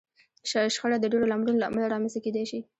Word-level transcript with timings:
شخړه 0.73 0.97
د 0.99 1.05
ډېرو 1.11 1.29
لاملونو 1.31 1.59
له 1.61 1.67
امله 1.69 1.87
رامنځته 1.93 2.19
کېدای 2.25 2.45
شي. 2.51 2.59